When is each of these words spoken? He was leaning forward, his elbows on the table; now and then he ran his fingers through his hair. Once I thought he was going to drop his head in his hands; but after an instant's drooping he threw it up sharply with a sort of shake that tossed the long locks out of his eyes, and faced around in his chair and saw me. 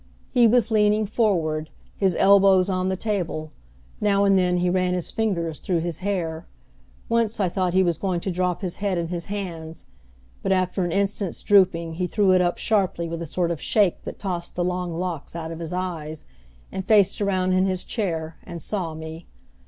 He 0.31 0.47
was 0.47 0.71
leaning 0.71 1.05
forward, 1.05 1.69
his 1.95 2.15
elbows 2.17 2.69
on 2.69 2.89
the 2.89 2.95
table; 2.95 3.51
now 3.99 4.25
and 4.25 4.35
then 4.35 4.57
he 4.57 4.67
ran 4.67 4.95
his 4.95 5.11
fingers 5.11 5.59
through 5.59 5.81
his 5.81 5.99
hair. 5.99 6.47
Once 7.07 7.39
I 7.39 7.49
thought 7.49 7.75
he 7.75 7.83
was 7.83 7.99
going 7.99 8.19
to 8.21 8.31
drop 8.31 8.63
his 8.63 8.77
head 8.77 8.97
in 8.97 9.09
his 9.09 9.25
hands; 9.27 9.85
but 10.41 10.51
after 10.51 10.83
an 10.83 10.91
instant's 10.91 11.43
drooping 11.43 11.93
he 11.93 12.07
threw 12.07 12.31
it 12.31 12.41
up 12.41 12.57
sharply 12.57 13.07
with 13.07 13.21
a 13.21 13.27
sort 13.27 13.51
of 13.51 13.61
shake 13.61 14.03
that 14.05 14.17
tossed 14.17 14.55
the 14.55 14.63
long 14.63 14.91
locks 14.95 15.35
out 15.35 15.51
of 15.51 15.59
his 15.59 15.71
eyes, 15.71 16.23
and 16.71 16.87
faced 16.87 17.21
around 17.21 17.53
in 17.53 17.67
his 17.67 17.83
chair 17.83 18.37
and 18.43 18.63
saw 18.63 18.95
me. 18.95 19.27